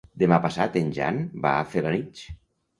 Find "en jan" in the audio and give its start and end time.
0.81-1.21